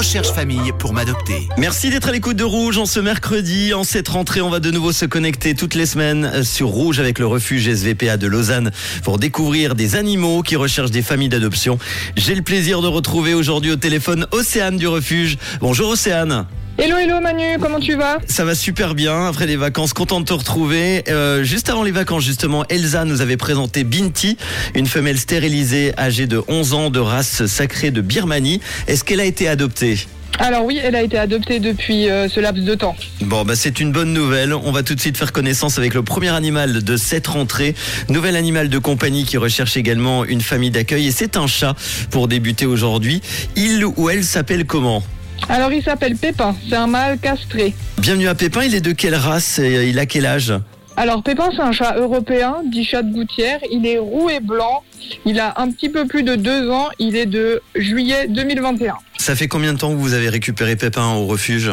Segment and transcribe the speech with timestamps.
[0.00, 1.46] recherche famille pour m'adopter.
[1.58, 3.74] Merci d'être à l'écoute de Rouge en ce mercredi.
[3.74, 7.18] En cette rentrée, on va de nouveau se connecter toutes les semaines sur Rouge avec
[7.18, 8.70] le refuge SVPA de Lausanne
[9.02, 11.78] pour découvrir des animaux qui recherchent des familles d'adoption.
[12.16, 15.36] J'ai le plaisir de retrouver aujourd'hui au téléphone Océane du refuge.
[15.60, 16.46] Bonjour Océane.
[16.82, 18.20] Hello, hello Manu, comment tu vas?
[18.26, 21.04] Ça va super bien après les vacances, content de te retrouver.
[21.08, 24.38] Euh, juste avant les vacances justement, Elsa nous avait présenté Binti,
[24.74, 28.62] une femelle stérilisée âgée de 11 ans de race sacrée de Birmanie.
[28.86, 29.98] Est-ce qu'elle a été adoptée?
[30.38, 32.96] Alors oui, elle a été adoptée depuis euh, ce laps de temps.
[33.20, 34.54] Bon, bah c'est une bonne nouvelle.
[34.54, 37.74] On va tout de suite faire connaissance avec le premier animal de cette rentrée.
[38.08, 41.74] Nouvel animal de compagnie qui recherche également une famille d'accueil et c'est un chat
[42.10, 43.20] pour débuter aujourd'hui.
[43.54, 45.02] Il ou elle s'appelle comment?
[45.48, 47.74] Alors il s'appelle Pépin, c'est un mâle castré.
[47.98, 50.52] Bienvenue à Pépin, il est de quelle race et il a quel âge
[50.96, 54.82] Alors Pépin c'est un chat européen, dit chat de gouttière, il est roux et blanc,
[55.24, 58.94] il a un petit peu plus de deux ans, il est de juillet 2021.
[59.18, 61.72] Ça fait combien de temps que vous avez récupéré Pépin au refuge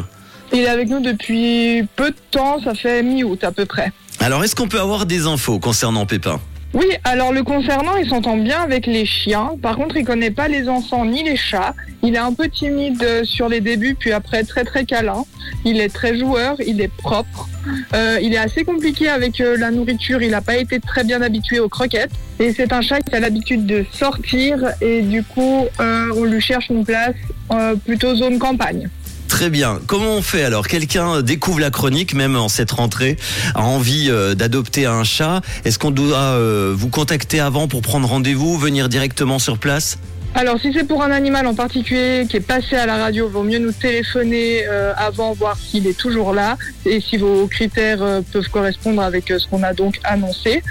[0.54, 3.92] Il est avec nous depuis peu de temps, ça fait mi-août à peu près.
[4.20, 6.40] Alors, est-ce qu'on peut avoir des infos concernant Pépin?
[6.74, 9.52] Oui, alors le concernant, il s'entend bien avec les chiens.
[9.62, 11.74] Par contre, il connaît pas les enfants ni les chats.
[12.04, 15.24] Il est un peu timide euh, sur les débuts, puis après très très câlin.
[15.66, 17.48] Il est très joueur, il est propre.
[17.94, 20.22] Euh, il est assez compliqué avec euh, la nourriture.
[20.22, 22.12] Il n'a pas été très bien habitué aux croquettes.
[22.40, 26.70] Et c'est un chat qui a l'habitude de sortir et du coup, on lui cherche
[26.70, 27.16] une place
[27.84, 28.88] plutôt zone campagne.
[29.38, 29.80] Très bien.
[29.86, 30.68] Comment on fait alors?
[30.68, 33.18] Quelqu'un découvre la chronique, même en cette rentrée,
[33.54, 35.42] a envie euh, d'adopter un chat.
[35.64, 40.00] Est-ce qu'on doit euh, vous contacter avant pour prendre rendez-vous, venir directement sur place?
[40.34, 43.44] Alors, si c'est pour un animal en particulier qui est passé à la radio, vaut
[43.44, 46.58] mieux nous téléphoner euh, avant, voir s'il est toujours là
[46.88, 50.64] et si vos critères euh, peuvent correspondre avec euh, ce qu'on a donc annoncé.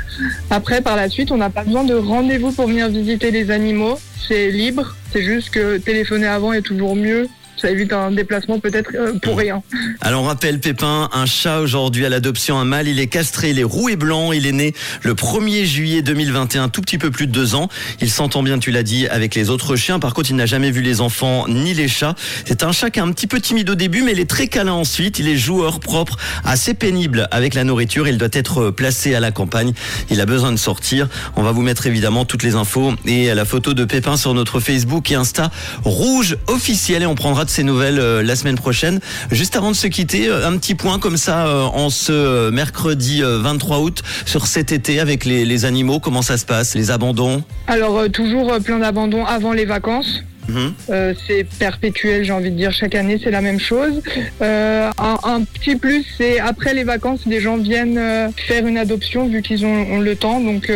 [0.50, 4.00] Après, par la suite, on n'a pas besoin de rendez-vous pour venir visiter les animaux.
[4.28, 4.96] C'est libre.
[5.12, 7.28] C'est juste que téléphoner avant est toujours mieux.
[7.56, 9.62] Ça évite un déplacement peut-être euh, pour rien.
[10.00, 13.58] Alors on rappelle Pépin, un chat aujourd'hui à l'adoption, un mâle, il est castré, il
[13.58, 17.26] est roux et blanc, il est né le 1er juillet 2021, tout petit peu plus
[17.26, 17.68] de deux ans.
[18.00, 19.98] Il s'entend bien, tu l'as dit, avec les autres chiens.
[19.98, 22.14] Par contre, il n'a jamais vu les enfants ni les chats.
[22.44, 24.48] C'est un chat qui est un petit peu timide au début, mais il est très
[24.48, 25.18] câlin ensuite.
[25.18, 28.06] Il est joueur propre, assez pénible avec la nourriture.
[28.06, 29.72] Il doit être placé à la campagne.
[30.10, 31.08] Il a besoin de sortir.
[31.36, 34.60] On va vous mettre évidemment toutes les infos et la photo de Pépin sur notre
[34.60, 35.50] Facebook et Insta
[35.84, 39.00] rouge officiel et on prendra de ces nouvelles euh, la semaine prochaine.
[39.30, 43.22] Juste avant de se quitter, euh, un petit point comme ça euh, en ce mercredi
[43.22, 45.98] euh, 23 août sur cet été avec les, les animaux.
[46.00, 47.42] Comment ça se passe Les abandons?
[47.66, 50.22] Alors, toujours plein d'abandon avant les vacances.
[50.48, 50.72] Mhm.
[50.90, 52.72] Euh, c'est perpétuel, j'ai envie de dire.
[52.72, 54.00] Chaque année, c'est la même chose.
[54.42, 58.78] Euh, un, un petit plus, c'est après les vacances, les gens viennent euh, faire une
[58.78, 60.40] adoption vu qu'ils ont, ont le temps.
[60.40, 60.70] Donc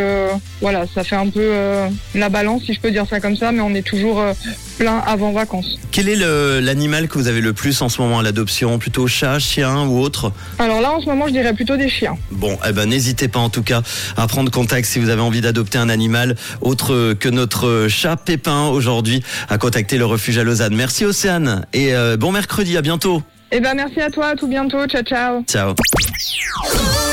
[0.61, 3.53] voilà, ça fait un peu euh, la balance, si je peux dire ça comme ça,
[3.53, 4.33] mais on est toujours euh,
[4.79, 5.79] plein avant vacances.
[5.91, 6.17] Quel est
[6.61, 8.79] l'animal que vous avez le plus en ce moment à l'adoption?
[8.79, 10.33] Plutôt chat, chien ou autre?
[10.59, 12.17] Alors là, en ce moment, je dirais plutôt des chiens.
[12.31, 13.83] Bon, eh ben n'hésitez pas en tout cas
[14.17, 18.69] à prendre contact si vous avez envie d'adopter un animal autre que notre chat Pépin
[18.69, 20.75] aujourd'hui, à contacter le refuge à Lausanne.
[20.75, 23.23] Merci Océane et euh, bon mercredi, à bientôt.
[23.53, 25.43] Eh ben merci à toi, à tout bientôt, ciao ciao.
[25.49, 25.75] Ciao.